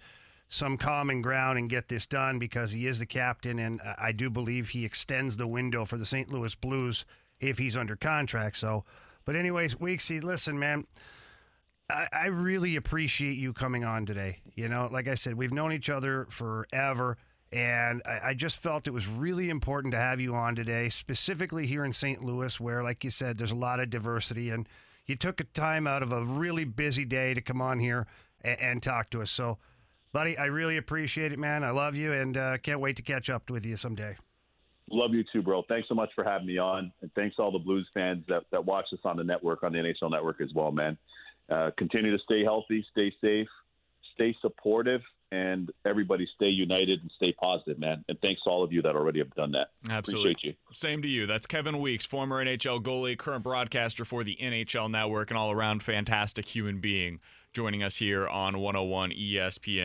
some 0.51 0.77
common 0.77 1.23
ground 1.23 1.59
and 1.59 1.71
get 1.71 1.89
this 1.89 2.05
done 2.05 2.39
because 2.39 2.73
he 2.73 2.87
is 2.87 2.99
the 2.99 3.07
captain. 3.07 3.59
And 3.59 3.81
I 3.97 4.13
do 4.13 4.29
believe 4.29 4.69
he 4.69 4.85
extends 4.85 5.39
the 5.39 5.47
window 5.47 5.87
for 5.87 5.97
the 5.97 6.05
St. 6.05 6.31
Louis 6.31 6.55
Blues 6.55 7.07
if 7.41 7.57
he's 7.57 7.75
under 7.75 7.97
contract. 7.97 8.59
So, 8.59 8.85
but, 9.25 9.35
anyways, 9.35 9.77
Weeksy, 9.77 10.23
listen, 10.23 10.59
man. 10.59 10.87
I, 11.93 12.09
I 12.13 12.27
really 12.27 12.77
appreciate 12.77 13.37
you 13.37 13.53
coming 13.53 13.85
on 13.85 14.07
today. 14.07 14.41
You 14.55 14.69
know, 14.69 14.89
like 14.91 15.09
I 15.09 15.15
said, 15.15 15.35
we've 15.35 15.53
known 15.53 15.73
each 15.73 15.91
other 15.91 16.27
forever. 16.31 17.19
And 17.53 18.01
I, 18.07 18.21
I, 18.29 18.35
just 18.35 18.57
felt 18.57 18.89
it 18.89 18.93
was 18.93 19.07
really 19.07 19.51
important 19.51 19.93
to 19.93 19.99
have 19.99 20.21
you 20.21 20.35
on 20.35 20.55
today, 20.57 20.89
specifically 20.89 21.67
here 21.67 21.85
in 21.85 21.93
St. 21.93 22.25
Louis, 22.25 22.59
where, 22.59 22.83
like 22.83 23.05
you 23.05 23.11
said, 23.11 23.37
there's 23.37 23.51
a 23.51 23.57
lot 23.57 23.79
of 23.79 23.91
diversity. 23.91 24.49
And 24.49 24.67
you 25.05 25.17
took 25.17 25.39
a 25.39 25.45
time 25.45 25.87
out 25.87 26.03
of 26.03 26.13
a 26.13 26.25
really 26.25 26.65
busy 26.65 27.05
day 27.05 27.35
to 27.35 27.43
come 27.43 27.61
on 27.61 27.79
here 27.79 28.07
and, 28.41 28.59
and 28.59 28.83
talk 28.83 29.11
to 29.11 29.21
us. 29.21 29.31
So, 29.31 29.59
buddy, 30.13 30.39
I 30.39 30.47
really 30.47 30.79
appreciate 30.79 31.31
it, 31.31 31.39
man. 31.39 31.63
I 31.63 31.73
love 31.73 31.95
you 31.95 32.13
and 32.13 32.39
uh, 32.39 32.57
can't 32.57 32.81
wait 32.81 32.97
to 32.97 33.03
catch 33.03 33.29
up 33.29 33.51
with 33.51 33.67
you 33.67 33.77
someday. 33.77 34.17
Love 34.91 35.13
you 35.13 35.23
too, 35.31 35.43
bro. 35.43 35.63
Thanks 35.69 35.89
so 35.89 35.95
much 35.95 36.11
for 36.15 36.25
having 36.25 36.47
me 36.47 36.57
on. 36.57 36.91
And 37.03 37.13
thanks 37.15 37.37
all 37.39 37.53
the 37.53 37.59
Blues 37.59 37.87
fans 37.93 38.25
that, 38.29 38.45
that 38.51 38.65
watch 38.65 38.87
us 38.95 38.99
on 39.05 39.19
the 39.19 39.25
network, 39.25 39.63
on 39.63 39.73
the 39.73 39.79
NHL 39.79 40.11
network 40.11 40.41
as 40.41 40.53
well, 40.55 40.73
man. 40.73 40.97
Uh, 41.51 41.71
continue 41.77 42.17
to 42.17 42.23
stay 42.23 42.43
healthy, 42.43 42.85
stay 42.93 43.13
safe, 43.21 43.49
stay 44.15 44.35
supportive 44.41 45.03
and 45.33 45.73
everybody 45.87 46.29
stay 46.35 46.49
united 46.49 47.01
and 47.01 47.11
stay 47.17 47.33
positive, 47.33 47.79
man. 47.79 48.05
And 48.09 48.21
thanks 48.21 48.43
to 48.43 48.51
all 48.51 48.63
of 48.63 48.71
you 48.71 48.83
that 48.83 48.95
already 48.95 49.19
have 49.19 49.35
done 49.35 49.53
that. 49.53 49.71
Absolutely. 49.89 50.33
Appreciate 50.33 50.51
you. 50.51 50.75
Same 50.75 51.01
to 51.01 51.09
you. 51.09 51.27
That's 51.27 51.47
Kevin 51.47 51.81
Weeks, 51.81 52.05
former 52.05 52.45
NHL 52.45 52.83
goalie, 52.83 53.17
current 53.17 53.43
broadcaster 53.43 54.05
for 54.05 54.25
the 54.25 54.37
NHL 54.41 54.91
Network, 54.91 55.31
and 55.31 55.39
all 55.39 55.51
around 55.51 55.83
fantastic 55.83 56.45
human 56.45 56.81
being, 56.81 57.19
joining 57.55 57.83
us 57.83 57.97
here 57.97 58.29
on 58.29 58.59
101 58.59 59.13
ESPN. 59.13 59.81